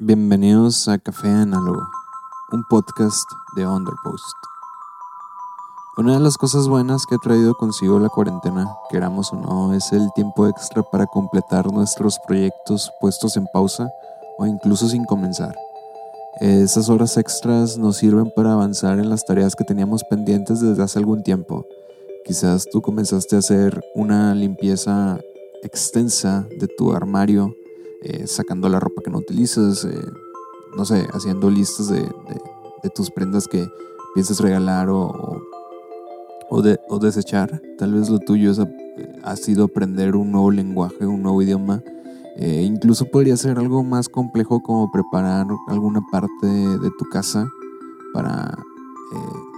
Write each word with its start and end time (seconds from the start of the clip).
Bienvenidos 0.00 0.86
a 0.86 0.96
Café 0.98 1.26
Análogo, 1.26 1.82
un 2.52 2.62
podcast 2.70 3.28
de 3.56 3.66
Underpost. 3.66 4.36
Una 5.96 6.14
de 6.14 6.20
las 6.20 6.36
cosas 6.36 6.68
buenas 6.68 7.04
que 7.04 7.16
ha 7.16 7.18
traído 7.18 7.56
consigo 7.56 7.98
la 7.98 8.08
cuarentena, 8.08 8.68
queramos 8.90 9.32
o 9.32 9.36
no, 9.36 9.74
es 9.74 9.90
el 9.90 10.08
tiempo 10.14 10.46
extra 10.46 10.84
para 10.84 11.06
completar 11.06 11.72
nuestros 11.72 12.20
proyectos 12.28 12.92
puestos 13.00 13.36
en 13.36 13.48
pausa 13.52 13.90
o 14.38 14.46
incluso 14.46 14.88
sin 14.88 15.04
comenzar. 15.04 15.56
Esas 16.38 16.88
horas 16.90 17.16
extras 17.16 17.76
nos 17.76 17.96
sirven 17.96 18.30
para 18.36 18.52
avanzar 18.52 19.00
en 19.00 19.10
las 19.10 19.24
tareas 19.24 19.56
que 19.56 19.64
teníamos 19.64 20.04
pendientes 20.04 20.60
desde 20.60 20.80
hace 20.80 21.00
algún 21.00 21.24
tiempo. 21.24 21.66
Quizás 22.24 22.66
tú 22.70 22.82
comenzaste 22.82 23.34
a 23.34 23.40
hacer 23.40 23.82
una 23.96 24.32
limpieza 24.36 25.18
extensa 25.64 26.46
de 26.60 26.68
tu 26.68 26.92
armario 26.92 27.52
eh, 28.02 28.26
sacando 28.26 28.68
la 28.68 28.80
ropa 28.80 29.02
que 29.02 29.10
no 29.10 29.18
utilizas, 29.18 29.84
eh, 29.84 30.10
no 30.76 30.84
sé, 30.84 31.06
haciendo 31.12 31.50
listas 31.50 31.88
de, 31.88 32.08
tus 32.94 33.10
prendas 33.10 33.48
que 33.48 33.68
piensas 34.14 34.40
regalar 34.40 34.88
o, 34.88 35.42
o, 36.48 36.62
de, 36.62 36.78
o, 36.88 36.98
desechar. 36.98 37.60
Tal 37.76 37.94
vez 37.94 38.08
lo 38.08 38.18
tuyo 38.18 38.50
es, 38.50 38.58
eh, 38.58 38.66
ha 39.24 39.36
sido 39.36 39.64
aprender 39.64 40.16
un 40.16 40.30
nuevo 40.32 40.50
lenguaje, 40.50 41.06
un 41.06 41.22
nuevo 41.22 41.42
idioma. 41.42 41.82
incluso 42.38 43.04
podría 43.06 43.36
ser 43.36 43.58
algo 43.58 43.82
más 43.82 44.08
complejo 44.08 44.62
como 44.62 44.90
preparar 44.92 45.46
alguna 45.66 46.00
parte 46.12 46.46
de 46.46 46.90
tu 46.96 47.04
casa 47.10 47.48
para 48.14 48.56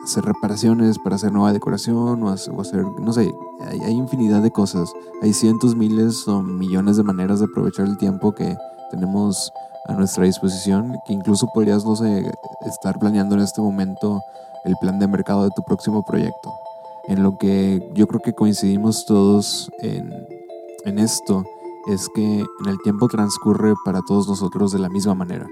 hacer 0.04 0.24
reparaciones, 0.24 0.98
para 0.98 1.16
hacer 1.16 1.32
nueva 1.32 1.52
decoración 1.52 2.22
o, 2.22 2.30
hacer, 2.30 2.84
no 3.00 3.12
sé, 3.12 3.32
hay, 3.60 3.92
infinidad 3.92 4.42
de 4.42 4.50
cosas. 4.50 4.92
Hay 5.22 5.32
cientos, 5.32 5.76
miles 5.76 6.26
o 6.28 6.42
millones 6.42 6.96
de 6.96 7.02
maneras 7.02 7.40
de 7.40 7.46
aprovechar 7.46 7.86
el 7.86 7.98
tiempo 7.98 8.32
que 8.32 8.56
tenemos 8.90 9.52
a 9.86 9.94
nuestra 9.94 10.24
disposición, 10.24 10.96
que 11.06 11.12
incluso 11.12 11.48
podrías, 11.52 11.84
no 11.84 11.96
sé, 11.96 12.30
estar 12.66 12.98
planeando 12.98 13.34
en 13.34 13.42
este 13.42 13.60
momento 13.60 14.20
el 14.64 14.76
plan 14.80 14.98
de 14.98 15.08
mercado 15.08 15.44
de 15.44 15.50
tu 15.54 15.62
próximo 15.62 16.02
proyecto. 16.02 16.52
En 17.08 17.22
lo 17.22 17.38
que 17.38 17.90
yo 17.94 18.06
creo 18.06 18.20
que 18.20 18.34
coincidimos 18.34 19.04
todos 19.06 19.70
en, 19.80 20.12
en 20.84 20.98
esto 20.98 21.44
es 21.88 22.08
que 22.14 22.40
en 22.40 22.68
el 22.68 22.78
tiempo 22.82 23.08
transcurre 23.08 23.74
para 23.84 24.00
todos 24.06 24.28
nosotros 24.28 24.72
de 24.72 24.78
la 24.78 24.88
misma 24.88 25.14
manera. 25.14 25.46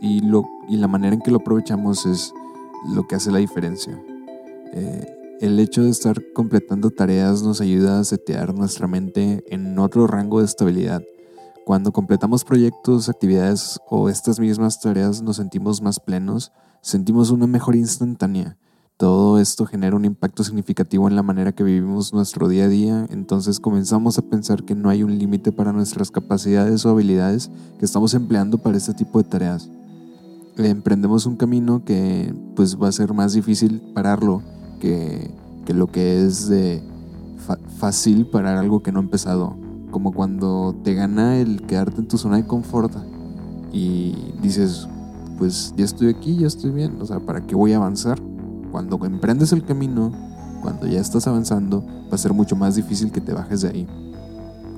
Y, 0.00 0.20
lo, 0.20 0.42
y 0.68 0.76
la 0.76 0.88
manera 0.88 1.14
en 1.14 1.20
que 1.20 1.30
lo 1.30 1.38
aprovechamos 1.38 2.06
es 2.06 2.34
lo 2.86 3.06
que 3.06 3.14
hace 3.16 3.30
la 3.30 3.38
diferencia. 3.38 4.00
Eh, 4.72 5.06
el 5.40 5.58
hecho 5.58 5.82
de 5.82 5.90
estar 5.90 6.22
completando 6.34 6.90
tareas 6.90 7.42
nos 7.42 7.60
ayuda 7.60 7.98
a 7.98 8.04
setear 8.04 8.54
nuestra 8.54 8.86
mente 8.86 9.42
en 9.48 9.78
otro 9.78 10.06
rango 10.06 10.40
de 10.40 10.44
estabilidad. 10.44 11.02
Cuando 11.64 11.92
completamos 11.92 12.44
proyectos, 12.44 13.08
actividades 13.08 13.78
o 13.88 14.08
estas 14.08 14.38
mismas 14.38 14.80
tareas 14.80 15.22
nos 15.22 15.36
sentimos 15.36 15.80
más 15.82 15.98
plenos, 16.00 16.52
sentimos 16.82 17.30
una 17.30 17.46
mejor 17.46 17.76
instantánea. 17.76 18.58
Todo 18.96 19.38
esto 19.38 19.64
genera 19.64 19.96
un 19.96 20.04
impacto 20.04 20.44
significativo 20.44 21.08
en 21.08 21.16
la 21.16 21.22
manera 21.22 21.52
que 21.52 21.64
vivimos 21.64 22.12
nuestro 22.12 22.48
día 22.48 22.64
a 22.64 22.68
día, 22.68 23.06
entonces 23.08 23.60
comenzamos 23.60 24.18
a 24.18 24.22
pensar 24.22 24.64
que 24.64 24.74
no 24.74 24.90
hay 24.90 25.02
un 25.02 25.18
límite 25.18 25.52
para 25.52 25.72
nuestras 25.72 26.10
capacidades 26.10 26.84
o 26.84 26.90
habilidades 26.90 27.50
que 27.78 27.86
estamos 27.86 28.12
empleando 28.12 28.58
para 28.58 28.76
este 28.76 28.92
tipo 28.92 29.22
de 29.22 29.28
tareas 29.28 29.70
emprendemos 30.68 31.26
un 31.26 31.36
camino 31.36 31.84
que 31.84 32.34
pues 32.54 32.76
va 32.80 32.88
a 32.88 32.92
ser 32.92 33.14
más 33.14 33.32
difícil 33.32 33.82
pararlo 33.94 34.42
que, 34.80 35.30
lo 35.68 35.86
que 35.86 36.24
es 36.24 36.48
de 36.48 36.82
fácil 37.78 38.26
parar 38.26 38.56
algo 38.56 38.82
que 38.82 38.90
no 38.90 38.98
ha 38.98 39.02
empezado. 39.02 39.56
Como 39.90 40.12
cuando 40.12 40.74
te 40.82 40.94
gana 40.94 41.38
el 41.38 41.62
quedarte 41.62 42.00
en 42.00 42.08
tu 42.08 42.18
zona 42.18 42.36
de 42.36 42.46
confort 42.46 42.92
y 43.72 44.14
dices, 44.42 44.88
pues 45.38 45.72
ya 45.76 45.84
estoy 45.84 46.08
aquí, 46.08 46.36
ya 46.36 46.46
estoy 46.46 46.70
bien, 46.70 47.00
o 47.00 47.06
sea, 47.06 47.20
¿para 47.20 47.46
qué 47.46 47.54
voy 47.54 47.72
a 47.72 47.76
avanzar? 47.76 48.20
Cuando 48.72 49.04
emprendes 49.04 49.52
el 49.52 49.64
camino, 49.64 50.12
cuando 50.60 50.86
ya 50.86 51.00
estás 51.00 51.26
avanzando, 51.26 51.84
va 52.10 52.14
a 52.14 52.18
ser 52.18 52.32
mucho 52.32 52.56
más 52.56 52.74
difícil 52.74 53.10
que 53.10 53.20
te 53.20 53.32
bajes 53.32 53.62
de 53.62 53.68
ahí. 53.68 53.86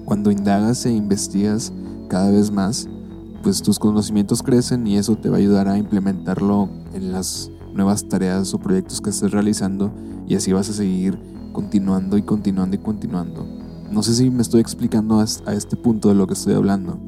Cuando 0.04 0.30
indagas 0.30 0.84
e 0.86 0.92
investigas 0.92 1.72
cada 2.08 2.30
vez 2.30 2.50
más, 2.50 2.88
pues 3.42 3.62
tus 3.62 3.78
conocimientos 3.78 4.42
crecen 4.42 4.86
y 4.86 4.96
eso 4.96 5.16
te 5.16 5.28
va 5.28 5.36
a 5.36 5.38
ayudar 5.40 5.68
a 5.68 5.76
implementarlo 5.76 6.68
en 6.94 7.12
las 7.12 7.50
nuevas 7.74 8.08
tareas 8.08 8.54
o 8.54 8.58
proyectos 8.58 9.00
que 9.00 9.10
estés 9.10 9.32
realizando 9.32 9.92
y 10.26 10.36
así 10.36 10.52
vas 10.52 10.68
a 10.68 10.72
seguir 10.72 11.18
continuando 11.52 12.16
y 12.16 12.22
continuando 12.22 12.76
y 12.76 12.78
continuando. 12.78 13.46
No 13.90 14.02
sé 14.02 14.14
si 14.14 14.30
me 14.30 14.42
estoy 14.42 14.60
explicando 14.60 15.20
a 15.20 15.52
este 15.52 15.76
punto 15.76 16.08
de 16.08 16.14
lo 16.14 16.26
que 16.26 16.34
estoy 16.34 16.54
hablando. 16.54 16.98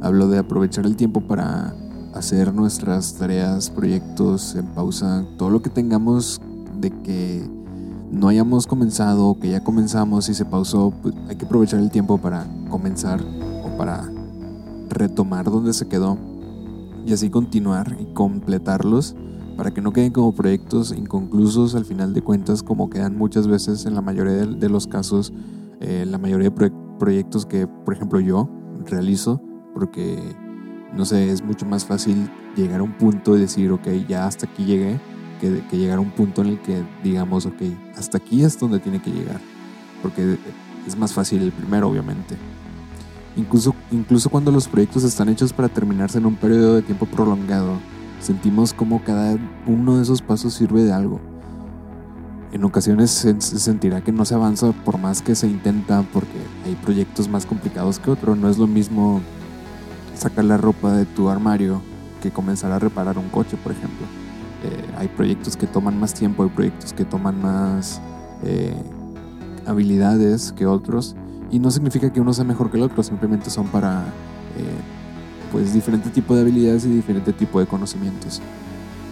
Hablo 0.00 0.28
de 0.28 0.38
aprovechar 0.38 0.86
el 0.86 0.96
tiempo 0.96 1.20
para 1.22 1.74
hacer 2.14 2.54
nuestras 2.54 3.14
tareas, 3.14 3.70
proyectos 3.70 4.54
en 4.54 4.66
pausa, 4.66 5.24
todo 5.36 5.50
lo 5.50 5.62
que 5.62 5.70
tengamos 5.70 6.40
de 6.78 6.90
que 6.90 7.48
no 8.10 8.28
hayamos 8.28 8.66
comenzado 8.66 9.38
que 9.40 9.50
ya 9.50 9.64
comenzamos 9.64 10.28
y 10.28 10.34
se 10.34 10.44
pausó, 10.44 10.92
pues 11.02 11.14
hay 11.28 11.36
que 11.36 11.46
aprovechar 11.46 11.80
el 11.80 11.90
tiempo 11.90 12.18
para 12.18 12.46
comenzar 12.70 13.20
o 13.64 13.76
para 13.76 14.08
retomar 14.98 15.46
donde 15.46 15.72
se 15.72 15.88
quedó 15.88 16.18
y 17.06 17.12
así 17.12 17.30
continuar 17.30 17.96
y 18.00 18.12
completarlos 18.12 19.16
para 19.56 19.72
que 19.72 19.80
no 19.80 19.92
queden 19.92 20.12
como 20.12 20.34
proyectos 20.34 20.92
inconclusos 20.92 21.74
al 21.74 21.84
final 21.84 22.14
de 22.14 22.22
cuentas 22.22 22.62
como 22.62 22.90
quedan 22.90 23.16
muchas 23.16 23.48
veces 23.48 23.86
en 23.86 23.94
la 23.94 24.02
mayoría 24.02 24.34
de 24.34 24.68
los 24.68 24.86
casos, 24.86 25.32
eh, 25.80 26.04
la 26.06 26.18
mayoría 26.18 26.50
de 26.50 26.70
proyectos 26.98 27.46
que 27.46 27.66
por 27.66 27.94
ejemplo 27.94 28.20
yo 28.20 28.48
realizo 28.86 29.40
porque 29.74 30.36
no 30.94 31.04
sé, 31.04 31.30
es 31.30 31.42
mucho 31.42 31.66
más 31.66 31.84
fácil 31.84 32.30
llegar 32.56 32.80
a 32.80 32.82
un 32.82 32.96
punto 32.96 33.36
y 33.36 33.40
decir, 33.40 33.70
ok, 33.72 33.88
ya 34.08 34.26
hasta 34.26 34.46
aquí 34.46 34.64
llegué, 34.64 34.98
que, 35.40 35.62
que 35.70 35.76
llegar 35.76 35.98
a 35.98 36.00
un 36.00 36.10
punto 36.10 36.42
en 36.42 36.48
el 36.48 36.62
que 36.62 36.82
digamos, 37.02 37.46
ok, 37.46 37.62
hasta 37.96 38.18
aquí 38.18 38.42
es 38.42 38.58
donde 38.58 38.78
tiene 38.78 39.00
que 39.00 39.10
llegar, 39.10 39.40
porque 40.02 40.38
es 40.86 40.96
más 40.96 41.12
fácil 41.12 41.42
el 41.42 41.52
primero, 41.52 41.88
obviamente. 41.88 42.36
Incluso, 43.38 43.72
incluso 43.92 44.28
cuando 44.28 44.50
los 44.50 44.66
proyectos 44.66 45.04
están 45.04 45.28
hechos 45.28 45.52
para 45.52 45.68
terminarse 45.68 46.18
en 46.18 46.26
un 46.26 46.34
periodo 46.34 46.74
de 46.74 46.82
tiempo 46.82 47.06
prolongado, 47.06 47.78
sentimos 48.20 48.74
como 48.74 49.02
cada 49.04 49.38
uno 49.64 49.96
de 49.96 50.02
esos 50.02 50.20
pasos 50.20 50.54
sirve 50.54 50.82
de 50.82 50.92
algo. 50.92 51.20
En 52.50 52.64
ocasiones 52.64 53.10
se 53.10 53.40
sentirá 53.40 54.00
que 54.00 54.10
no 54.10 54.24
se 54.24 54.34
avanza 54.34 54.72
por 54.72 54.98
más 54.98 55.22
que 55.22 55.36
se 55.36 55.46
intenta 55.46 56.02
porque 56.12 56.38
hay 56.66 56.74
proyectos 56.74 57.28
más 57.28 57.46
complicados 57.46 58.00
que 58.00 58.10
otros. 58.10 58.36
No 58.36 58.50
es 58.50 58.58
lo 58.58 58.66
mismo 58.66 59.20
sacar 60.16 60.44
la 60.44 60.56
ropa 60.56 60.92
de 60.92 61.04
tu 61.04 61.28
armario 61.28 61.80
que 62.20 62.32
comenzar 62.32 62.72
a 62.72 62.80
reparar 62.80 63.18
un 63.18 63.28
coche, 63.28 63.56
por 63.62 63.70
ejemplo. 63.70 64.04
Eh, 64.64 64.94
hay 64.98 65.06
proyectos 65.06 65.56
que 65.56 65.68
toman 65.68 66.00
más 66.00 66.12
tiempo, 66.12 66.42
hay 66.42 66.48
proyectos 66.48 66.92
que 66.92 67.04
toman 67.04 67.40
más 67.40 68.00
eh, 68.42 68.74
habilidades 69.64 70.50
que 70.50 70.66
otros 70.66 71.14
y 71.50 71.58
no 71.58 71.70
significa 71.70 72.12
que 72.12 72.20
uno 72.20 72.32
sea 72.32 72.44
mejor 72.44 72.70
que 72.70 72.76
el 72.76 72.82
otro, 72.82 73.02
simplemente 73.02 73.50
son 73.50 73.68
para 73.68 74.02
eh, 74.56 74.78
pues 75.50 75.72
diferente 75.72 76.10
tipo 76.10 76.34
de 76.34 76.42
habilidades 76.42 76.84
y 76.84 76.90
diferente 76.90 77.32
tipo 77.32 77.60
de 77.60 77.66
conocimientos. 77.66 78.40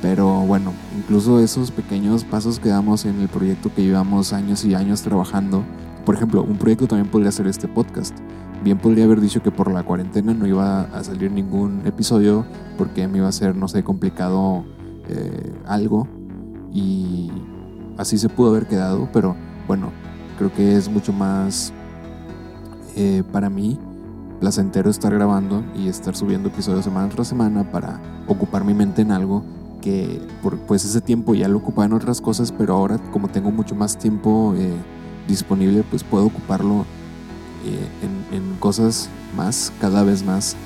Pero 0.03 0.41
bueno, 0.41 0.73
incluso 0.97 1.41
esos 1.41 1.71
pequeños 1.71 2.25
pasos 2.25 2.61
que 2.61 2.69
damos 2.69 3.07
en 3.07 3.21
el 3.21 3.29
proyecto 3.29 3.73
que 3.75 3.83
llevamos 3.83 4.33
años 4.33 4.65
y 4.65 4.75
años 4.75 5.03
trabajando, 5.03 5.65
por 6.05 6.15
ejemplo, 6.15 6.43
un 6.43 6.59
proyecto 6.59 6.87
también 6.87 7.11
podría 7.11 7.33
ser 7.33 7.47
este 7.47 7.67
podcast. 7.67 8.17
Bien 8.63 8.79
podría 8.79 9.05
haber 9.05 9.21
dicho 9.21 9.43
que 9.43 9.51
por 9.51 9.73
la 9.73 9.83
cuarentena 9.83 10.35
no 10.35 10.47
iba 10.47 10.83
a 10.83 11.05
salir 11.05 11.31
ningún 11.31 11.83
episodio 11.87 12.45
porque 12.77 13.09
me 13.09 13.19
iba 13.19 13.29
a 13.29 13.33
ser, 13.33 13.57
no 13.57 13.69
sé, 13.69 13.83
complicado 13.83 14.65
eh, 15.09 15.53
algo 15.67 16.07
y 16.73 17.31
así 17.97 18.19
se 18.19 18.29
pudo 18.29 18.51
haber 18.51 18.67
quedado, 18.67 19.09
pero 19.13 19.37
bueno, 19.67 19.93
creo 20.37 20.53
que 20.53 20.77
es 20.77 20.89
mucho 20.89 21.13
más 21.13 21.73
eh, 22.97 23.23
para 23.31 23.51
mí 23.51 23.79
placentero 24.41 24.91
estar 24.91 25.13
grabando 25.15 25.65
y 25.75 25.89
estar 25.89 26.17
subiendo 26.17 26.49
episodios 26.49 26.85
semana 26.85 27.09
tras 27.09 27.29
semana 27.29 27.71
para 27.71 28.01
ocupar 28.27 28.65
mi 28.65 28.75
mente 28.75 29.03
en 29.03 29.13
algo 29.13 29.45
que 29.81 30.21
por, 30.43 30.59
pues 30.59 30.85
ese 30.85 31.01
tiempo 31.01 31.35
ya 31.35 31.49
lo 31.49 31.59
ocupaba 31.59 31.87
en 31.87 31.93
otras 31.93 32.21
cosas, 32.21 32.53
pero 32.53 32.75
ahora 32.75 32.99
como 33.13 33.29
tengo 33.29 33.51
mucho 33.51 33.75
más 33.75 33.97
tiempo 33.97 34.55
eh, 34.57 34.75
disponible, 35.29 35.85
pues 35.89 36.03
puedo 36.03 36.27
ocuparlo 36.27 36.85
eh, 37.65 37.89
en, 38.33 38.37
en, 38.37 38.57
cosas 38.57 39.09
más, 39.37 39.73
cada 39.81 40.03
vez 40.03 40.25
más. 40.25 40.57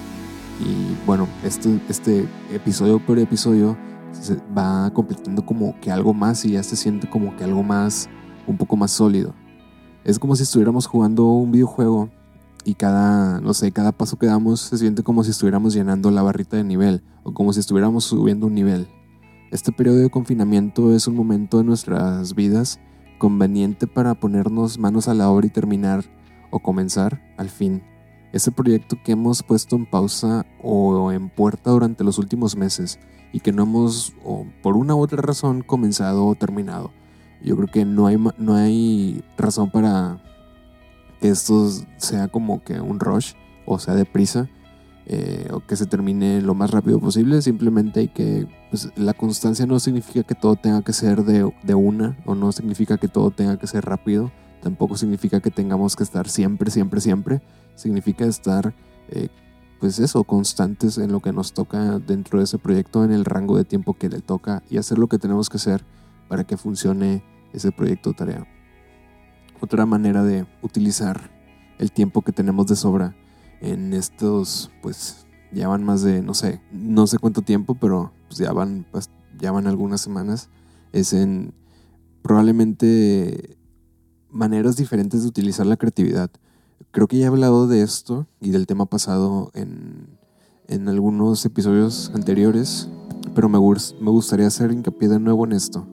Y 0.60 0.96
bueno, 1.06 1.26
este, 1.44 1.80
este 1.88 2.28
episodio 2.52 2.98
por 2.98 3.18
episodio 3.18 3.76
se 4.12 4.36
va 4.56 4.90
completando 4.92 5.44
como 5.44 5.78
que 5.80 5.90
algo 5.90 6.14
más 6.14 6.44
y 6.44 6.52
ya 6.52 6.62
se 6.62 6.76
siente 6.76 7.08
como 7.08 7.36
que 7.36 7.44
algo 7.44 7.62
más, 7.62 8.08
un 8.46 8.56
poco 8.56 8.76
más 8.76 8.90
sólido. 8.90 9.34
Es 10.04 10.18
como 10.18 10.34
si 10.34 10.44
estuviéramos 10.44 10.86
jugando 10.86 11.26
un 11.26 11.50
videojuego 11.52 12.08
y 12.64 12.74
cada, 12.74 13.40
no 13.40 13.54
sé, 13.54 13.72
cada 13.72 13.92
paso 13.92 14.18
que 14.18 14.26
damos 14.26 14.60
se 14.60 14.78
siente 14.78 15.02
como 15.02 15.24
si 15.24 15.30
estuviéramos 15.30 15.74
llenando 15.74 16.10
la 16.10 16.22
barrita 16.22 16.56
de 16.56 16.64
nivel 16.64 17.02
o 17.22 17.32
como 17.32 17.52
si 17.52 17.60
estuviéramos 17.60 18.04
subiendo 18.04 18.46
un 18.46 18.54
nivel. 18.54 18.88
Este 19.50 19.72
periodo 19.72 19.98
de 19.98 20.10
confinamiento 20.10 20.94
es 20.94 21.06
un 21.06 21.16
momento 21.16 21.58
de 21.58 21.64
nuestras 21.64 22.34
vidas 22.34 22.80
conveniente 23.18 23.86
para 23.86 24.14
ponernos 24.14 24.78
manos 24.78 25.08
a 25.08 25.14
la 25.14 25.30
obra 25.30 25.46
y 25.46 25.50
terminar 25.50 26.04
o 26.50 26.60
comenzar 26.60 27.22
al 27.36 27.50
fin 27.50 27.82
ese 28.32 28.52
proyecto 28.52 28.96
que 29.02 29.12
hemos 29.12 29.42
puesto 29.42 29.76
en 29.76 29.86
pausa 29.86 30.46
o 30.62 31.10
en 31.10 31.30
puerta 31.30 31.70
durante 31.70 32.04
los 32.04 32.18
últimos 32.18 32.56
meses 32.56 32.98
y 33.32 33.40
que 33.40 33.52
no 33.52 33.62
hemos, 33.62 34.14
o 34.24 34.46
por 34.62 34.76
una 34.76 34.94
u 34.94 35.00
otra 35.00 35.22
razón, 35.22 35.62
comenzado 35.62 36.26
o 36.26 36.34
terminado. 36.34 36.90
Yo 37.42 37.56
creo 37.56 37.68
que 37.68 37.84
no 37.84 38.06
hay, 38.06 38.18
no 38.38 38.54
hay 38.54 39.24
razón 39.36 39.70
para 39.70 40.22
que 41.20 41.28
esto 41.28 41.70
sea 41.96 42.28
como 42.28 42.62
que 42.62 42.80
un 42.80 43.00
rush 43.00 43.34
o 43.66 43.78
sea 43.78 43.94
deprisa 43.94 44.48
eh, 45.06 45.48
o 45.52 45.60
que 45.60 45.76
se 45.76 45.86
termine 45.86 46.40
lo 46.40 46.54
más 46.54 46.70
rápido 46.70 47.00
posible. 47.00 47.42
Simplemente 47.42 47.98
hay 48.00 48.08
que, 48.08 48.46
pues, 48.70 48.92
la 48.96 49.12
constancia 49.12 49.66
no 49.66 49.80
significa 49.80 50.22
que 50.22 50.36
todo 50.36 50.54
tenga 50.54 50.82
que 50.82 50.92
ser 50.92 51.24
de, 51.24 51.52
de 51.64 51.74
una 51.74 52.16
o 52.26 52.36
no 52.36 52.52
significa 52.52 52.96
que 52.96 53.08
todo 53.08 53.32
tenga 53.32 53.58
que 53.58 53.66
ser 53.66 53.84
rápido. 53.84 54.30
Tampoco 54.62 54.96
significa 54.96 55.40
que 55.40 55.50
tengamos 55.50 55.96
que 55.96 56.04
estar 56.04 56.28
siempre, 56.28 56.70
siempre, 56.70 57.00
siempre. 57.00 57.42
Significa 57.74 58.24
estar 58.24 58.72
eh, 59.08 59.28
pues 59.80 59.98
eso, 59.98 60.22
constantes 60.24 60.98
en 60.98 61.10
lo 61.10 61.20
que 61.20 61.32
nos 61.32 61.54
toca 61.54 61.98
dentro 61.98 62.38
de 62.38 62.44
ese 62.44 62.58
proyecto, 62.58 63.02
en 63.02 63.12
el 63.12 63.24
rango 63.24 63.56
de 63.56 63.64
tiempo 63.64 63.94
que 63.94 64.10
le 64.10 64.20
toca 64.20 64.62
y 64.70 64.76
hacer 64.76 64.98
lo 64.98 65.08
que 65.08 65.18
tenemos 65.18 65.48
que 65.48 65.56
hacer 65.56 65.84
para 66.28 66.44
que 66.44 66.56
funcione 66.56 67.24
ese 67.52 67.72
proyecto 67.72 68.12
tarea. 68.12 68.46
Otra 69.60 69.86
manera 69.86 70.24
de 70.24 70.46
utilizar 70.62 71.30
el 71.78 71.92
tiempo 71.92 72.22
que 72.22 72.32
tenemos 72.32 72.66
de 72.66 72.76
sobra 72.76 73.14
en 73.60 73.92
estos, 73.92 74.70
pues 74.82 75.26
ya 75.52 75.68
van 75.68 75.84
más 75.84 76.02
de, 76.02 76.22
no 76.22 76.34
sé, 76.34 76.60
no 76.72 77.06
sé 77.06 77.18
cuánto 77.18 77.42
tiempo, 77.42 77.74
pero 77.74 78.12
pues 78.28 78.38
ya 78.38 78.52
van, 78.52 78.86
ya 79.38 79.52
van 79.52 79.66
algunas 79.66 80.00
semanas, 80.00 80.48
es 80.92 81.12
en 81.12 81.52
probablemente 82.22 83.58
maneras 84.30 84.76
diferentes 84.76 85.22
de 85.22 85.28
utilizar 85.28 85.66
la 85.66 85.76
creatividad. 85.76 86.30
Creo 86.90 87.06
que 87.06 87.18
ya 87.18 87.24
he 87.24 87.28
hablado 87.28 87.66
de 87.66 87.82
esto 87.82 88.26
y 88.40 88.50
del 88.50 88.66
tema 88.66 88.86
pasado 88.86 89.50
en, 89.54 90.18
en 90.68 90.88
algunos 90.88 91.44
episodios 91.44 92.10
anteriores, 92.14 92.88
pero 93.34 93.48
me, 93.48 93.58
me, 93.58 94.10
gustaría 94.10 94.46
hacer 94.46 94.72
hincapié 94.72 95.08
de 95.08 95.20
nuevo 95.20 95.44
en 95.44 95.52
esto. 95.52 95.86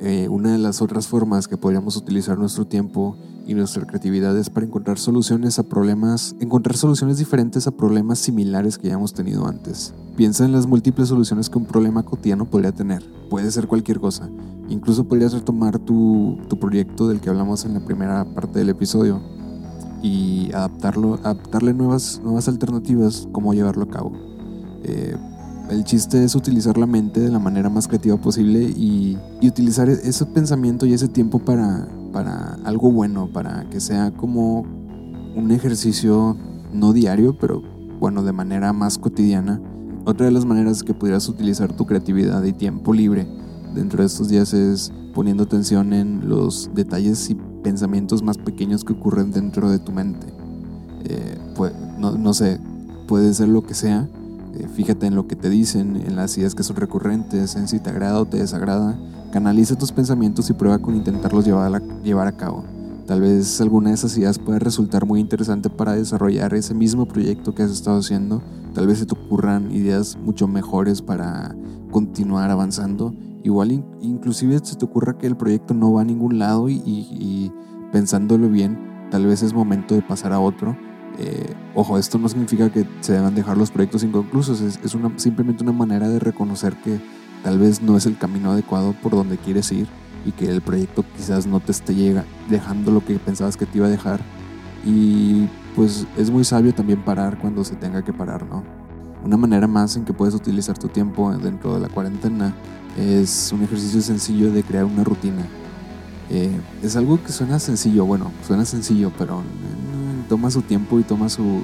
Eh, 0.00 0.28
una 0.28 0.52
de 0.52 0.58
las 0.58 0.82
otras 0.82 1.06
formas 1.08 1.48
que 1.48 1.56
podríamos 1.56 1.96
utilizar 1.96 2.38
nuestro 2.38 2.66
tiempo 2.66 3.16
y 3.46 3.54
nuestra 3.54 3.86
creatividad 3.86 4.36
es 4.36 4.50
para 4.50 4.66
encontrar 4.66 4.98
soluciones 4.98 5.58
a 5.58 5.62
problemas, 5.62 6.36
encontrar 6.40 6.76
soluciones 6.76 7.18
diferentes 7.18 7.66
a 7.66 7.70
problemas 7.70 8.18
similares 8.18 8.76
que 8.76 8.88
ya 8.88 8.94
hemos 8.94 9.14
tenido 9.14 9.46
antes. 9.46 9.94
Piensa 10.16 10.44
en 10.44 10.52
las 10.52 10.66
múltiples 10.66 11.08
soluciones 11.08 11.48
que 11.48 11.58
un 11.58 11.66
problema 11.66 12.02
cotidiano 12.02 12.44
podría 12.44 12.72
tener. 12.72 13.02
Puede 13.30 13.50
ser 13.50 13.68
cualquier 13.68 14.00
cosa. 14.00 14.28
Incluso 14.68 15.04
podrías 15.04 15.32
retomar 15.32 15.78
tu, 15.78 16.38
tu 16.48 16.58
proyecto 16.58 17.08
del 17.08 17.20
que 17.20 17.30
hablamos 17.30 17.64
en 17.64 17.74
la 17.74 17.80
primera 17.80 18.24
parte 18.24 18.58
del 18.58 18.70
episodio 18.70 19.20
y 20.02 20.50
adaptarlo, 20.52 21.14
adaptarle 21.14 21.72
nuevas, 21.72 22.20
nuevas 22.22 22.48
alternativas, 22.48 23.28
cómo 23.32 23.54
llevarlo 23.54 23.84
a 23.84 23.88
cabo. 23.88 24.12
Eh, 24.82 25.16
el 25.70 25.84
chiste 25.84 26.22
es 26.22 26.34
utilizar 26.34 26.78
la 26.78 26.86
mente 26.86 27.20
de 27.20 27.30
la 27.30 27.38
manera 27.38 27.68
más 27.68 27.88
creativa 27.88 28.16
posible 28.16 28.62
y, 28.62 29.18
utilizar 29.42 29.88
e-, 29.88 30.08
ese 30.08 30.26
pensamiento 30.26 30.86
y 30.86 30.92
ese 30.92 31.08
tiempo 31.08 31.38
para, 31.38 31.88
para 32.12 32.54
algo 32.64 32.90
bueno, 32.90 33.28
para 33.32 33.68
que 33.70 33.80
sea 33.80 34.12
como 34.12 34.60
un 35.34 35.50
ejercicio 35.50 36.36
no 36.72 36.92
diario, 36.92 37.36
pero 37.38 37.62
bueno, 38.00 38.22
de 38.22 38.32
manera 38.32 38.72
más 38.72 38.98
cotidiana. 38.98 39.60
Otra 40.04 40.26
de 40.26 40.32
las 40.32 40.44
maneras 40.44 40.82
que 40.82 40.94
pudieras 40.94 41.28
utilizar 41.28 41.72
tu 41.72 41.84
creatividad 41.84 42.42
y 42.44 42.52
tiempo 42.52 42.92
libre 42.92 43.26
dentro 43.74 44.00
de 44.00 44.06
estos 44.06 44.28
días 44.28 44.54
es 44.54 44.92
poniendo 45.14 45.44
atención 45.44 45.92
en 45.92 46.28
los 46.28 46.70
detalles 46.74 47.28
y 47.30 47.34
pensamientos 47.62 48.22
más 48.22 48.38
pequeños 48.38 48.84
que 48.84 48.92
ocurren 48.92 49.32
dentro 49.32 49.70
de 49.70 49.78
tu 49.78 49.90
mente. 49.92 50.26
Pues, 51.56 51.72
no, 51.98 52.34
sé, 52.34 52.60
puede 53.08 53.32
ser 53.32 53.48
lo 53.48 53.62
que 53.62 53.74
sea. 53.74 54.08
Eh, 54.58 54.68
fíjate 54.68 55.06
en 55.06 55.14
lo 55.14 55.26
que 55.26 55.36
te 55.36 55.50
dicen, 55.50 55.96
en 55.96 56.16
las 56.16 56.36
ideas 56.38 56.54
que 56.54 56.62
son 56.62 56.76
recurrentes, 56.76 57.56
en 57.56 57.68
si 57.68 57.80
te 57.80 57.90
agrada 57.90 58.20
o 58.20 58.26
te 58.26 58.38
desagrada. 58.38 58.98
Canaliza 59.32 59.76
tus 59.76 59.92
pensamientos 59.92 60.48
y 60.50 60.54
prueba 60.54 60.78
con 60.78 60.94
intentarlos 60.94 61.44
llevar 61.44 61.74
a, 61.74 61.82
llevar 62.02 62.26
a 62.26 62.36
cabo. 62.36 62.64
Tal 63.06 63.20
vez 63.20 63.60
alguna 63.60 63.90
de 63.90 63.94
esas 63.94 64.16
ideas 64.18 64.38
pueda 64.38 64.58
resultar 64.58 65.06
muy 65.06 65.20
interesante 65.20 65.70
para 65.70 65.92
desarrollar 65.92 66.54
ese 66.54 66.74
mismo 66.74 67.06
proyecto 67.06 67.54
que 67.54 67.62
has 67.62 67.70
estado 67.70 67.98
haciendo. 67.98 68.42
Tal 68.74 68.86
vez 68.86 68.98
se 68.98 69.06
te 69.06 69.14
ocurran 69.14 69.70
ideas 69.70 70.16
mucho 70.16 70.48
mejores 70.48 71.02
para 71.02 71.54
continuar 71.90 72.50
avanzando 72.50 73.14
igual 73.46 73.84
inclusive 74.00 74.58
se 74.62 74.76
te 74.76 74.84
ocurra 74.84 75.16
que 75.18 75.26
el 75.26 75.36
proyecto 75.36 75.72
no 75.72 75.92
va 75.92 76.02
a 76.02 76.04
ningún 76.04 76.38
lado 76.38 76.68
y, 76.68 77.52
pensándolo 77.92 78.48
bien, 78.48 79.08
tal 79.10 79.26
vez 79.26 79.42
es 79.42 79.54
momento 79.54 79.94
de 79.94 80.02
pasar 80.02 80.32
a 80.32 80.40
otro. 80.40 80.76
Eh, 81.18 81.54
ojo, 81.74 81.98
esto 81.98 82.18
no 82.18 82.28
significa 82.28 82.70
que 82.70 82.86
se 83.00 83.14
deban 83.14 83.34
dejar 83.34 83.56
los 83.56 83.70
proyectos 83.70 84.02
inconclusos, 84.02 84.60
es, 84.60 84.78
simplemente 85.16 85.62
una 85.62 85.72
manera 85.72 86.08
de 86.08 86.18
reconocer 86.18 86.76
que 86.76 87.00
tal 87.42 87.58
vez 87.58 87.80
no 87.80 87.96
es 87.96 88.06
el 88.06 88.18
camino 88.18 88.52
adecuado 88.52 88.94
por 89.02 89.12
donde 89.12 89.38
quieres 89.38 89.72
ir 89.72 89.86
y 90.26 90.32
que 90.32 90.50
el 90.50 90.60
proyecto 90.60 91.04
quizás 91.16 91.46
no 91.46 91.60
te 91.60 91.72
esté 91.72 91.94
llega, 91.94 92.24
dejando 92.50 92.90
lo 92.90 93.04
que 93.04 93.18
pensabas 93.18 93.56
que 93.56 93.64
te 93.64 93.78
iba 93.78 93.86
a 93.86 93.90
dejar. 93.90 94.20
Y 94.84 95.48
pues 95.74 96.06
es 96.16 96.30
muy 96.30 96.44
sabio 96.44 96.74
también 96.74 97.02
parar 97.02 97.38
cuando 97.38 97.64
se 97.64 97.76
tenga 97.76 98.02
que 98.02 98.12
parar, 98.12 98.46
¿no? 98.46 98.64
Una 99.24 99.36
manera 99.36 99.66
más 99.66 99.96
en 99.96 100.04
que 100.04 100.12
puedes 100.12 100.34
utilizar 100.34 100.78
tu 100.78 100.88
tiempo 100.88 101.32
dentro 101.36 101.74
de 101.74 101.80
la 101.80 101.88
cuarentena 101.88 102.54
es 102.96 103.50
un 103.52 103.62
ejercicio 103.62 104.00
sencillo 104.00 104.50
de 104.52 104.62
crear 104.62 104.84
una 104.84 105.04
rutina. 105.04 105.44
Eh, 106.30 106.60
es 106.82 106.96
algo 106.96 107.22
que 107.22 107.30
suena 107.30 107.58
sencillo, 107.58 108.04
bueno, 108.04 108.32
suena 108.46 108.64
sencillo, 108.64 109.12
pero 109.16 109.42
toma 110.26 110.50
su 110.50 110.62
tiempo 110.62 110.98
y 111.00 111.02
toma 111.02 111.28
su, 111.28 111.62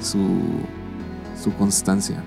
su, 0.00 1.52
constancia 1.58 2.22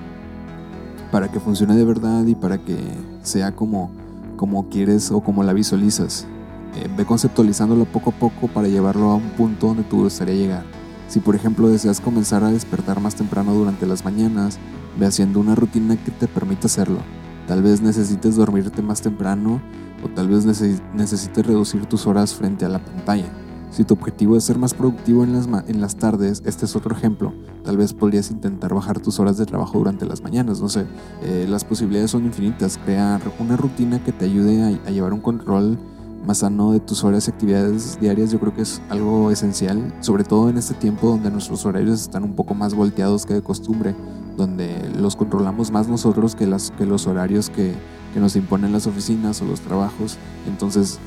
para 1.12 1.32
que 1.32 1.40
funcione 1.40 1.76
de 1.76 1.86
verdad 1.86 2.26
y 2.26 2.36
para 2.36 2.58
que 2.58 2.78
sea 3.24 3.56
como, 3.56 3.90
como 4.36 4.68
quieres 4.70 5.12
o 5.12 5.22
como 5.22 5.44
la 5.44 5.54
visualizas. 5.54 6.28
Eh, 6.76 6.90
ve 6.98 7.06
conceptualizándolo 7.06 7.86
poco 7.86 8.10
a 8.10 8.14
poco 8.14 8.48
para 8.50 8.68
llevarlo 8.68 9.12
a 9.12 9.16
un 9.16 9.30
punto 9.32 9.68
donde 9.68 9.84
tú 9.84 10.04
gustaría 10.04 10.36
llegar. 10.36 10.64
Si 11.08 11.20
por 11.20 11.36
ejemplo 11.36 11.70
deseas 11.70 12.02
comenzar 12.02 12.44
a 12.44 12.52
despertar 12.52 13.00
más 13.00 13.16
temprano 13.16 13.54
durante 13.54 13.86
las 13.86 14.04
mañanas, 14.04 14.60
ve 15.00 15.06
haciendo 15.06 15.40
una 15.40 15.56
rutina 15.56 15.96
que 15.96 16.12
te 16.12 16.28
permita 16.28 16.68
hacerlo. 16.68 17.00
Tal 17.48 17.62
vez 17.62 17.82
necesites 17.82 18.36
dormirte 18.36 18.82
más 18.82 19.02
temprano 19.02 19.62
o 20.04 20.10
tal 20.10 20.28
vez 20.28 20.46
necesites 20.46 21.46
reducir 21.46 21.86
tus 21.86 22.08
horas 22.08 22.34
frente 22.34 22.66
a 22.66 22.70
la 22.70 22.80
pantalla. 22.80 23.45
Si 23.76 23.84
tu 23.84 23.94
objetivo 23.96 24.38
es 24.38 24.46
ser 24.46 24.58
más 24.58 24.74
productivo 24.74 25.26
en 25.26 25.34
las, 25.34 25.50
en 25.68 25.82
las 25.82 25.98
tardes, 25.98 26.42
este 26.46 26.64
es 26.64 26.78
otro 26.78 26.96
ejemplo. 26.96 27.34
Tal 27.66 27.76
vez 27.76 27.94
podrías 27.94 28.32
intentar 28.32 28.74
bajar 28.74 29.02
tus 29.02 29.20
horas 29.20 29.36
de 29.36 29.46
trabajo 29.46 29.78
durante 29.78 30.06
las 30.06 30.22
mañanas, 30.22 30.62
no 30.62 30.70
sé. 30.70 30.86
Eh, 31.24 31.46
las 31.50 31.66
posibilidades 31.66 32.12
son 32.12 32.24
infinitas. 32.24 32.78
Crear 32.78 33.20
una 33.38 33.58
rutina 33.58 34.02
que 34.02 34.14
te 34.14 34.24
ayude 34.24 34.64
a, 34.64 34.68
a 34.88 34.92
llevar 34.92 35.12
un 35.12 35.20
control 35.20 35.78
más 36.26 36.38
sano 36.38 36.72
de 36.72 36.80
tus 36.80 37.04
horas 37.04 37.28
y 37.28 37.32
actividades 37.32 38.00
diarias 38.00 38.32
yo 38.32 38.40
creo 38.40 38.56
que 38.56 38.62
es 38.62 38.82
algo 38.88 39.30
esencial, 39.30 39.94
sobre 40.00 40.24
todo 40.24 40.50
en 40.50 40.58
este 40.58 40.74
tiempo 40.74 41.10
donde 41.10 41.30
nuestros 41.30 41.66
horarios 41.66 42.02
están 42.02 42.24
un 42.24 42.34
poco 42.34 42.54
más 42.54 42.74
volteados 42.74 43.26
que 43.26 43.34
de 43.34 43.42
costumbre 43.42 43.94
donde 44.38 44.90
los 44.98 45.18
controlamos 45.18 45.72
más 45.72 45.90
nosotros 45.90 46.34
que, 46.34 46.48
las, 46.48 46.72
que 46.72 46.86
los 46.86 47.08
horarios 47.08 47.50
que, 47.50 47.74
que 48.14 48.20
nos 48.22 48.38
imponen 48.38 48.72
las 48.72 48.88
oficinas 48.88 49.42
o 49.42 49.46
los 49.46 49.60
trabajos. 49.62 50.18
Entonces 50.48 51.00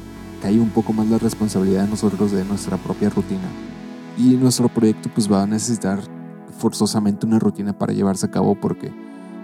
cae 0.42 0.58
un 0.58 0.70
poco 0.70 0.92
más 0.92 1.08
la 1.08 1.18
responsabilidad 1.18 1.84
de 1.84 1.90
nosotros 1.90 2.32
de 2.32 2.44
nuestra 2.44 2.76
propia 2.76 3.10
rutina. 3.10 3.48
Y 4.16 4.34
nuestro 4.36 4.68
proyecto 4.68 5.10
pues 5.14 5.30
va 5.30 5.42
a 5.42 5.46
necesitar 5.46 6.00
forzosamente 6.58 7.26
una 7.26 7.38
rutina 7.38 7.72
para 7.72 7.92
llevarse 7.92 8.26
a 8.26 8.30
cabo 8.30 8.54
porque 8.54 8.92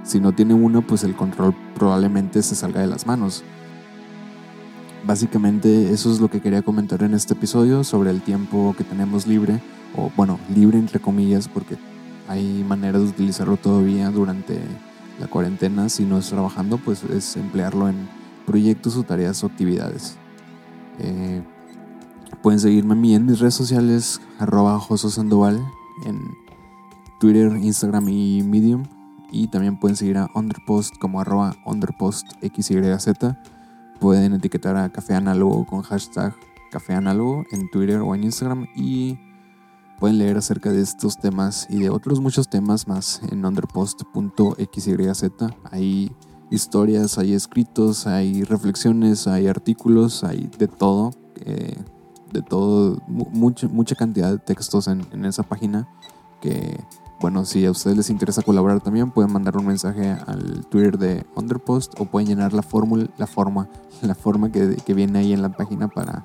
si 0.02 0.20
no 0.20 0.32
tiene 0.32 0.54
una 0.54 0.80
pues 0.80 1.04
el 1.04 1.14
control 1.14 1.54
probablemente 1.74 2.42
se 2.42 2.54
salga 2.54 2.80
de 2.80 2.86
las 2.86 3.06
manos. 3.06 3.44
Básicamente 5.06 5.92
eso 5.92 6.10
es 6.12 6.20
lo 6.20 6.28
que 6.28 6.40
quería 6.40 6.62
comentar 6.62 7.02
en 7.02 7.14
este 7.14 7.34
episodio 7.34 7.84
sobre 7.84 8.10
el 8.10 8.22
tiempo 8.22 8.74
que 8.76 8.84
tenemos 8.84 9.26
libre, 9.26 9.60
o 9.96 10.10
bueno, 10.16 10.38
libre 10.54 10.78
entre 10.78 10.98
comillas 10.98 11.46
porque 11.46 11.76
hay 12.26 12.64
maneras 12.66 13.02
de 13.02 13.08
utilizarlo 13.08 13.56
todavía 13.56 14.10
durante 14.10 14.58
la 15.20 15.26
cuarentena. 15.26 15.88
Si 15.88 16.04
no 16.04 16.18
es 16.18 16.28
trabajando, 16.28 16.78
pues 16.78 17.04
es 17.04 17.36
emplearlo 17.36 17.88
en 17.88 18.08
proyectos 18.46 18.96
o 18.96 19.02
tareas 19.02 19.44
o 19.44 19.46
actividades. 19.46 20.16
Eh, 20.98 21.42
pueden 22.42 22.60
seguirme 22.60 22.92
a 22.92 22.96
mí 22.96 23.14
en 23.14 23.26
mis 23.26 23.40
redes 23.40 23.54
sociales, 23.54 24.20
arroba 24.38 24.80
Sandoval, 24.96 25.64
en 26.04 26.20
Twitter, 27.20 27.56
Instagram 27.56 28.08
y 28.08 28.42
Medium. 28.42 28.84
Y 29.30 29.48
también 29.48 29.78
pueden 29.78 29.96
seguir 29.96 30.18
a 30.18 30.28
Underpost 30.34 30.96
como 30.98 31.20
arroba 31.20 31.56
UnderpostXYZ. 31.66 33.08
Pueden 34.00 34.34
etiquetar 34.34 34.76
a 34.76 34.90
Café 34.90 35.14
Análogo 35.14 35.66
con 35.66 35.82
hashtag 35.82 36.34
Café 36.70 36.94
Análogo 36.94 37.44
en 37.50 37.68
Twitter 37.70 38.00
o 38.00 38.14
en 38.14 38.24
Instagram. 38.24 38.66
Y 38.76 39.18
Pueden 39.98 40.18
leer 40.18 40.36
acerca 40.36 40.72
de 40.72 40.82
estos 40.82 41.18
temas 41.18 41.66
y 41.70 41.78
de 41.78 41.88
otros 41.88 42.20
muchos 42.20 42.50
temas 42.50 42.88
más 42.88 43.22
en 43.30 43.44
underpost.xyz. 43.44 45.30
Hay 45.70 46.12
historias, 46.54 47.18
hay 47.18 47.34
escritos, 47.34 48.06
hay 48.06 48.44
reflexiones, 48.44 49.26
hay 49.26 49.49
artículos, 49.49 50.25
hay 50.25 50.50
de 50.58 50.68
todo. 50.68 51.11
Eh, 51.44 51.76
de 52.34 52.42
todo, 52.42 52.99
mucha, 53.06 53.68
mucha 53.68 53.94
cantidad 53.94 54.30
de 54.30 54.38
textos 54.38 54.88
en, 54.88 55.25
esa 55.25 55.44
página 55.44 55.88
que 56.40 56.78
bueno, 57.20 57.44
si 57.44 57.64
a 57.64 57.70
ustedes 57.70 57.96
les 57.96 58.11
interesa 58.11 58.42
colaborar 58.42 58.80
también, 58.80 59.11
pueden 59.12 59.32
mandar 59.32 59.56
un 59.56 59.66
mensaje 59.66 60.11
al 60.11 60.66
Twitter 60.66 60.99
de 60.99 61.25
Underpost 61.37 61.99
o 61.99 62.04
pueden 62.04 62.28
llenar 62.28 62.52
la 62.52 62.62
fórmula, 62.62 63.06
la 63.16 63.26
forma, 63.26 63.68
la 64.02 64.14
forma 64.14 64.50
que, 64.50 64.76
viene 64.94 65.20
ahí 65.20 65.32
en 65.32 65.40
la 65.40 65.50
página 65.50 65.88
para 65.88 66.25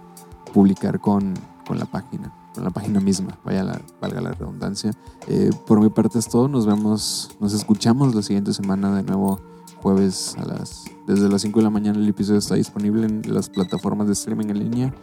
publicar 0.52 1.00
con, 1.00 1.36
la 1.70 1.86
página, 1.86 2.34
con 2.56 2.64
la 2.64 2.72
página 2.72 3.00
misma, 3.00 3.38
vaya 3.46 3.64
la, 3.64 3.80
valga 4.02 4.20
la 4.20 4.32
redundancia. 4.32 4.92
Eh, 5.28 5.52
por 5.68 5.80
mi 5.80 5.90
parte 5.90 6.18
es 6.18 6.28
todo, 6.28 6.48
nos 6.48 6.66
vemos, 6.66 7.30
nos 7.40 7.54
escuchamos 7.54 8.14
la 8.16 8.24
siguiente 8.24 8.52
semana 8.52 8.94
de 8.96 9.04
nuevo 9.04 9.40
jueves 9.82 10.36
a 10.38 10.46
las 10.46 10.86
desde 11.08 11.28
las 11.28 11.42
5 11.42 11.60
de 11.60 11.64
la 11.64 11.72
mañana 11.72 11.98
el 11.98 12.08
episodio 12.08 12.38
está 12.38 12.54
disponible 12.56 13.08
en 13.08 13.24
las 13.26 13.50
plataformas 13.50 14.06
de 14.06 14.14
streaming 14.14 14.50
en 14.50 14.60
línea. 14.60 14.94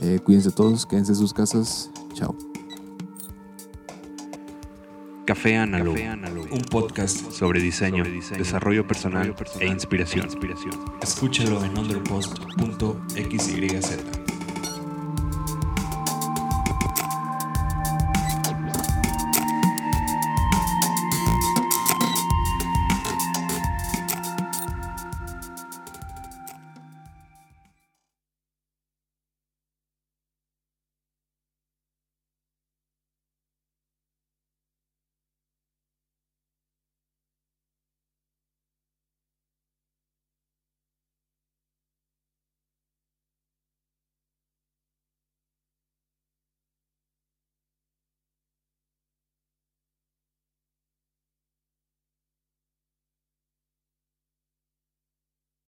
Eh, 0.00 0.20
cuídense 0.22 0.52
todos, 0.52 0.86
quédense 0.86 1.10
en 1.12 1.18
sus 1.18 1.34
casas. 1.34 1.90
Chao. 2.14 2.36
Café 5.26 5.56
Análogo, 5.56 5.96
un 6.52 6.62
podcast 6.62 7.32
sobre 7.32 7.60
diseño, 7.60 8.04
desarrollo 8.36 8.86
personal, 8.86 9.34
e 9.58 9.66
inspiración. 9.66 10.28
Escúchalo 11.02 11.64
en 11.64 11.76
underpost.xyz. 11.78 14.29